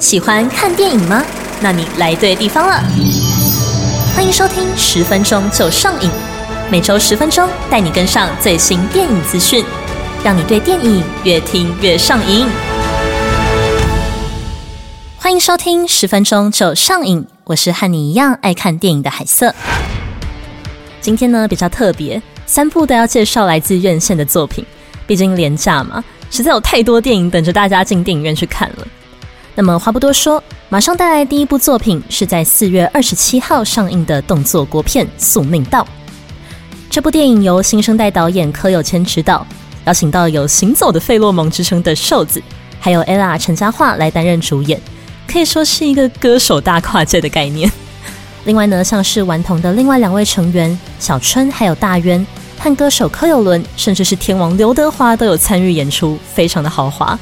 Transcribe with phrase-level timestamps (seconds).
[0.00, 1.22] 喜欢看电影吗？
[1.60, 2.82] 那你来对地方了。
[4.16, 6.10] 欢迎收听十分钟就上瘾，
[6.70, 9.62] 每周十分钟带你跟上最新电影资讯，
[10.24, 12.46] 让你对电影越听越上瘾。
[15.18, 19.54] 欢迎收听十分钟就上瘾，我是和你一样爱看电影的海瑟。
[21.02, 24.64] 今天呢比较特别，三部都要介绍来自院线的作品，
[25.06, 28.88] 毕竟廉价嘛，实在有太多电影等着大家进电影院去看了。
[29.60, 35.82] 那么话不多说，马上带来第一部作品是在四月二十七号上映的动作国片《宿命道》。
[36.88, 39.46] 这部电影由新生代导演柯有谦执导，
[39.84, 42.42] 邀请到有“行走的费洛蒙”之称的瘦子，
[42.80, 44.80] 还有 ella 陈嘉桦来担任主演，
[45.30, 47.70] 可以说是一个歌手大跨界的概念。
[48.44, 52.26] 另外呢，像是顽童的另外两位成员小春还有大渊，
[52.58, 57.18] 和歌手柯有伦，甚至是天王刘德华都有参与演出，非常的豪华。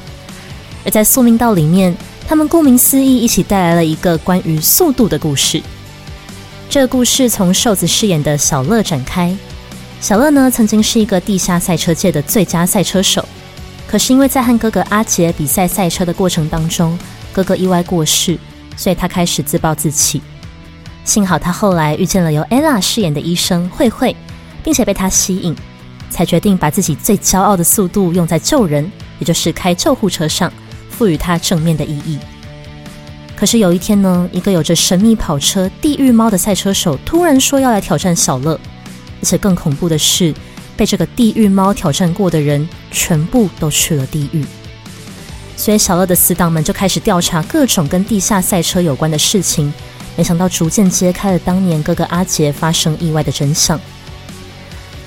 [0.84, 1.92] 而在《宿命道》里面。
[2.28, 5.62] 他们顾名思义，一起带来了一个关于速度的故事。
[6.68, 9.34] 这个故事从瘦子饰演的小乐展开。
[9.98, 13.26] 小乐呢，曾经是一个地下赛车界的最佳赛车手，
[13.86, 16.98] 可是因为在和哥哥阿杰比赛赛车的过程当中，
[17.32, 18.38] 哥哥意外过世，
[18.76, 20.20] 所以他开始自暴自弃。
[21.06, 24.14] 幸好他后来遇见了由 ella 饰演的医生慧慧，
[24.62, 25.56] 并且被他吸引，
[26.10, 30.52] 才决定把自己最骄傲的速度用在救人，也就是开救护车上。
[30.98, 32.18] 赋予它正面的意义。
[33.36, 38.58] 可是有一天呢，一个有着神秘跑车“地狱猫”的赛车手突然说要来挑战小乐，
[39.22, 40.34] 而且更恐怖的是，
[40.76, 44.44] 被这个“地狱猫”挑战过的人全部都去了地狱。
[45.56, 49.72] 所以小乐的死党们就开始调查各种跟地下赛车有关的事情，
[50.16, 53.80] 没想到逐渐揭开了当年哥哥阿杰发生意外的真相。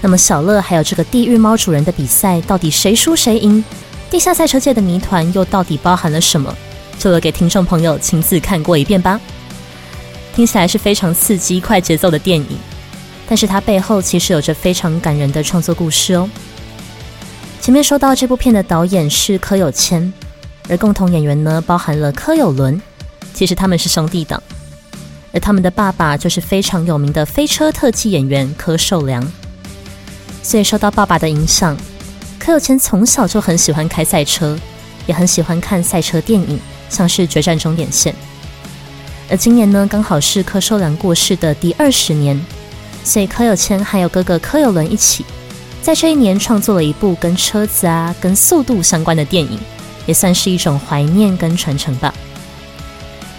[0.01, 3.61] 那么小乐还有这个“地狱猫”主人的比赛，到底谁输谁赢？
[4.11, 6.53] 地下赛车界的谜团又到底包含了什么？
[6.99, 9.17] 就留给听众朋友亲自看过一遍吧。
[10.35, 12.57] 听起来是非常刺激、快节奏的电影，
[13.25, 16.29] 但是它背后其实有着非常感人的创作故事哦。
[17.61, 20.11] 前面说到这部片的导演是柯有谦，
[20.67, 22.81] 而共同演员呢包含了柯有伦，
[23.33, 24.43] 其实他们是兄弟档，
[25.31, 29.25] 而他们的爸爸就是非常有名的飞车特技演员柯受良，
[30.43, 31.77] 所以受到爸爸的影响。
[32.41, 34.57] 柯有谦从小就很喜欢开赛车，
[35.05, 36.59] 也很喜欢看赛车电影，
[36.89, 38.11] 像是《决战终点线》。
[39.29, 42.43] 而今年呢，刚好是柯受良过世的第二十年，
[43.03, 45.23] 所以柯有谦还有哥哥柯有伦一起，
[45.83, 49.59] 在这一年创作了一部跟车子啊、跟速度相关的电影，
[50.07, 52.11] 也算是一种怀念跟传承吧。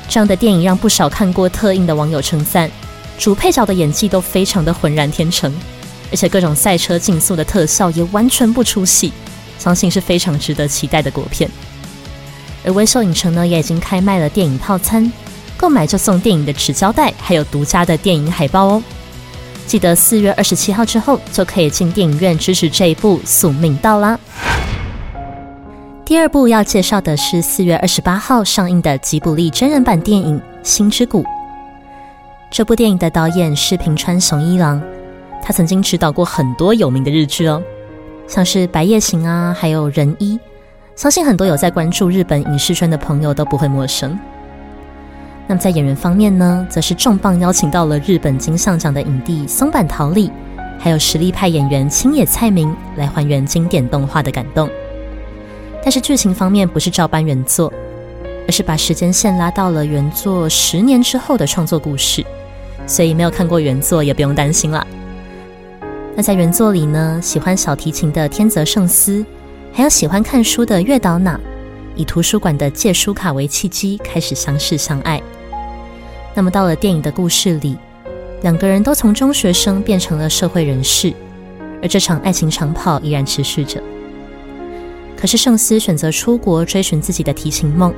[0.09, 2.71] 这样的电影让不少看过特映的网友称赞，
[3.19, 5.53] 主配角的演技都非常的浑然天成。
[6.13, 9.11] 而且各种赛车竞速的特效也完全不出戏，
[9.59, 11.51] 相信是非常值得期待的国片。
[12.65, 15.11] 而微秀影城呢，也已经开卖了电影套餐，
[15.57, 18.83] 购买就送电影的纸胶带，还有独家的电影海报哦。
[19.67, 24.21] 记得四月二十七号之后就可以进电影院支持这一部《宿命道》啦。
[26.05, 31.23] 第二部要介绍的是四月二十八号上映的吉卜力真人版电影《星之谷》。
[32.51, 34.83] 这部电影的导演是平川雄一郎。
[35.43, 37.61] 他曾经指导过很多有名的日剧哦，
[38.29, 40.37] 像是《白夜行》啊，还有《人一》，
[40.95, 44.17] 相信很多有在关注日本影视圈的朋友都不会陌生。
[45.49, 50.31] 那么在演员方面呢，则是重磅邀请到了日本金像奖的影帝松坂桃李，
[50.79, 54.71] 还有实力派演员青野菜明来还原经典动画的感动。
[55.83, 57.71] 但是剧情方面不是照搬原作，
[58.47, 62.25] 而是把时间线拉到了原作十年之后的创作故事，
[62.87, 64.87] 所以没有看过原作也不用担心啦。
[66.15, 69.25] 那在原作里呢，喜欢小提琴的天泽圣司，
[69.73, 71.41] 还有喜欢看书的月岛娜，
[71.97, 75.21] 以图书馆的借书卡为契机，开始相识相爱。
[76.35, 77.79] 那么到了电影的故事里，
[78.43, 81.15] 两个人都从中学生变成了社会人士，
[81.81, 83.83] 而这场爱情长跑依然持续着。
[85.17, 87.95] 可是圣司选择出国追寻自己的提琴梦，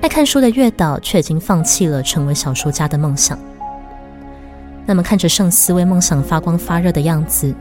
[0.00, 3.38] 爱看书的月岛却已经放弃了成为小说家的梦想。
[4.86, 7.52] 那么看着圣思为梦想发光发热的样子，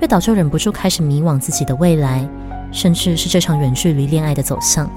[0.00, 2.26] 月岛就忍不住开始迷惘自己的未来，
[2.72, 4.90] 甚至是这场远距离恋爱的走向。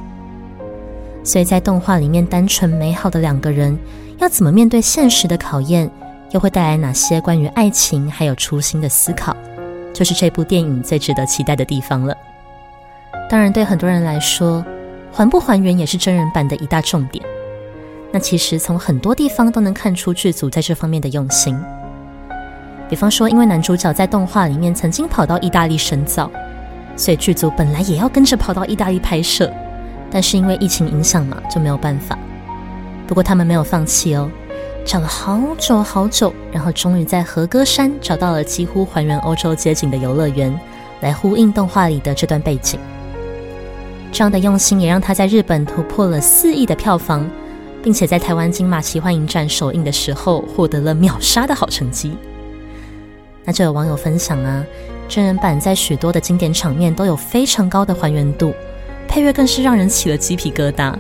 [1.24, 3.78] 所以在动画里面，单纯美好的两个人
[4.18, 5.92] 要怎么面对现实的考验，
[6.32, 9.36] 又会带来哪些关于爱情还有初心的思考，
[9.94, 12.16] 就是这部电影最值得期待的地方了。
[13.30, 14.64] 当然，对很多人来说，
[15.12, 17.22] 还不还原也是真人版的一大重点。
[18.18, 21.56] 那其实从很多地方都能看出剧组在这方面的用心。
[22.90, 26.28] 比方说，因为男主角在动画里面曾经跑到意大利深造，
[26.96, 29.54] 所以剧组本来也要跟着跑到意大利拍摄，
[30.10, 32.18] 但是因为疫情影响嘛，就没有办法。
[33.06, 34.28] 不过他们没有放弃哦，
[34.84, 40.52] 找了好久好久，然后终于在和歌山找到了几乎还原欧洲街景的游乐园，
[41.02, 42.80] 来呼应动画里的这段背景。
[44.12, 47.24] 这样的用心也让他在日本突破了四亿的票房，
[47.84, 52.12] 并且在台湾金马奇幻影展首映的时候获得了秒杀的好成绩。
[53.46, 54.64] 那就有网友分享啊，
[55.08, 58.54] 真人版在许多的经典场面都有非常高的还原度，
[59.08, 60.94] 配乐更是让人起了鸡皮疙瘩。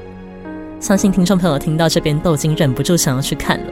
[0.80, 3.66] 相信听众朋友听到这边都已经忍不住想要去看了。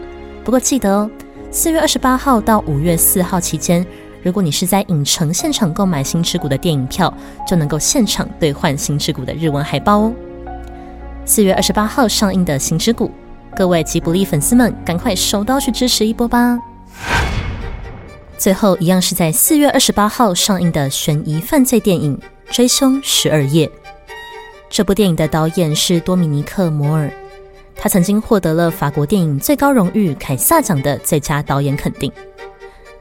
[0.44, 1.10] 不过记得哦，
[1.52, 3.86] 四月二十八号到五月四号期间，
[4.22, 7.14] 如果你是在影城现场购买《星之谷》的电影票，
[7.48, 10.14] 就能够现场兑换《星之谷》的日文海报哦。
[11.28, 13.08] 四月二十八号上映的《星之谷》，
[13.58, 16.60] 各位吉卜力粉丝们，赶快手刀去支持一波吧！
[18.38, 22.16] 最后一样是在四月二十八号上映的悬疑犯罪电影
[22.54, 23.66] 《追凶十二夜》。
[24.70, 27.12] 这部电影的导演是多米尼克·摩尔，
[27.76, 32.12] 他曾经获得了法国电影最高荣誉凯撒奖的最佳导演肯定。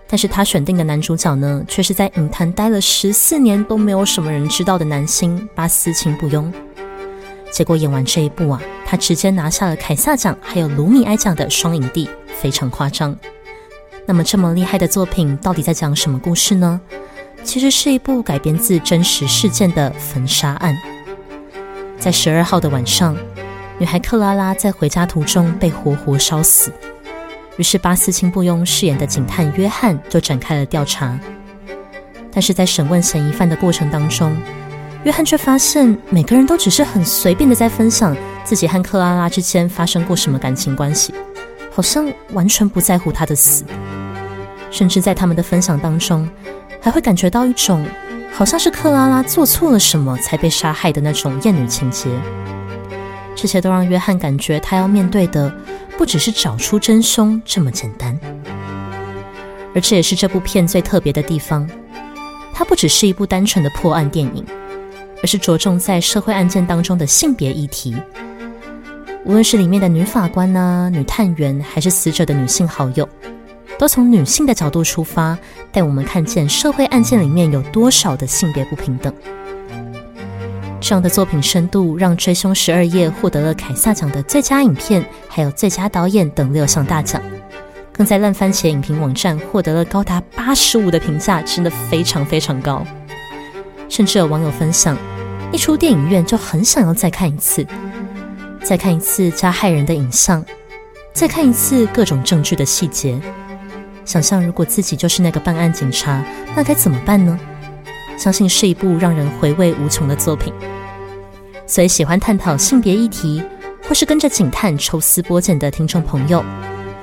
[0.06, 6.50] 但是他选定的男主角呢，却是在影坛待了十四年都没有什么人知道的男星巴斯钦不庸。
[7.54, 12.10] 结果演完这一部啊，他直接拿下了凯撒奖还有卢米埃奖的双影帝，
[12.40, 13.16] 非常夸张。
[14.04, 16.80] 那么这么厉害的作品到底在讲什么故事呢？
[17.44, 20.76] 其实是一部改编自真实事件的焚杀案。
[21.96, 23.16] 在十二号的晚上，
[23.78, 26.72] 女孩克拉拉在回家途中被活活烧死。
[27.56, 31.16] 于是巴斯钦布庸饰演的警探约翰就展开了调查。
[32.32, 34.36] 但是在审问嫌疑犯的过程当中，
[35.04, 41.14] 约翰却发现每个人都只是很随便的在分享自己和克拉拉之间发生过什么感情关系。
[41.70, 43.64] 好像完全不在乎他的死，
[44.70, 46.28] 甚至在他们的分享当中，
[46.80, 47.84] 还会感觉到一种
[48.32, 52.08] 好像是克拉拉做错了什么才被杀害的那种厌女情节。
[53.34, 55.52] 这些都让约翰感觉他要面对的
[55.98, 58.16] 不只是找出真凶这么简单，
[59.74, 61.68] 而这也是这部片最特别的地方。
[62.54, 64.46] 它不只是一部单纯的破案电影，
[65.24, 67.96] 而是着重在社会案件当中的性别议题。
[69.24, 73.08] 无论是里面的女法官呐、女探员，还是死者的女性好友，
[73.78, 75.38] 都从女性的角度出发，
[75.72, 79.10] 带我们看见社会案件里面有多少的性别不平等。
[80.78, 87.18] 这样的作品深度，让《追凶十二夜》获得了凯撒奖的最佳影片，还有最佳导演等六项大奖，
[87.90, 92.86] 更在烂番茄影评网站获得了高达八十五的评价，真的非常非常高。
[93.88, 94.96] 甚至有网友分享，
[95.54, 97.64] 一出电影院就很想要再看一次。
[98.64, 100.44] 再看一次加害人的影像，
[101.12, 103.16] 再看一次各种证据的细节，
[104.04, 106.24] 想象如果自己就是那个办案警察，
[106.56, 107.38] 那该怎么办呢？
[108.16, 110.52] 相信是一部让人回味无穷的作品。
[111.68, 113.40] 所以，喜欢探讨性别议题，
[113.86, 116.44] 或是跟着警探抽丝剥茧的听众朋友，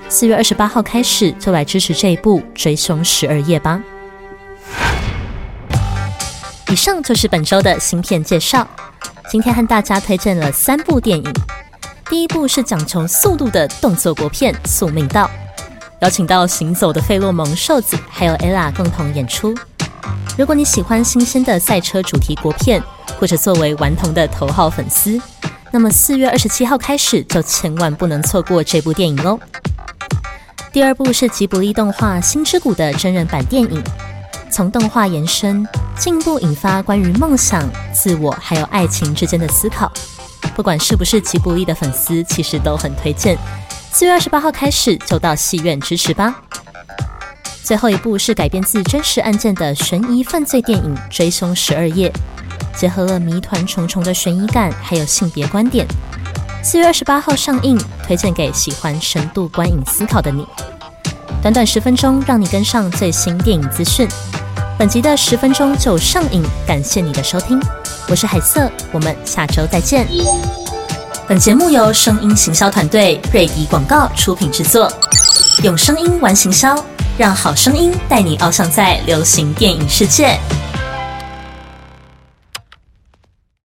[0.09, 3.81] 四月二十八号开始就来支持这一部《追凶十二夜》吧。
[6.71, 8.65] 以上就是本周的新片介绍。
[9.29, 11.33] 今天和大家推荐了三部电影。
[12.09, 15.29] 第一部是讲求速度的动作国片《宿命道》，
[16.00, 19.53] 邀请到行走的费洛蒙瘦子还有 ella 共同演出。
[20.38, 22.81] 如果你喜欢新鲜的赛车主题国片，
[23.19, 25.19] 或者作为顽童的头号粉丝，
[25.71, 29.37] 那么四月二十七号开始就千万不能错过这部电影喽。
[30.71, 33.83] 第二部是吉卜力动画《星之谷》的真人版电影。
[34.49, 35.66] 从动画延伸，
[36.02, 39.92] 进一步引发关于梦想、自我还有爱情之间的思考。
[40.56, 43.38] 不管是不是吉卜力的粉丝，其实都很推荐。
[43.92, 46.42] 四月二十八号开始就到戏院支持吧。
[47.64, 52.10] 最后一部是改编自真实案件的悬疑犯罪电影《追凶十二夜》，
[52.80, 55.86] 结合了谜团重重的悬疑感，还有性别观点。
[56.64, 60.48] 四月二十八号上映，推荐给喜欢深度观影思考的你。
[61.44, 64.08] 短短十分钟，让你跟上最新电影资讯。
[64.81, 67.61] 本集的十分钟就上瘾，感谢你的收听，
[68.09, 70.07] 我是海瑟，我们下周再见。
[71.28, 74.92] 本节目由声音行销团队瑞迪广告出品制作，
[75.61, 76.76] 用声音玩行销，
[77.16, 80.35] 让好声音带你翱翔在流行电影世界。